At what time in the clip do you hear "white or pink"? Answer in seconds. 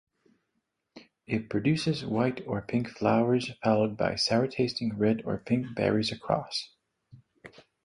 2.03-2.87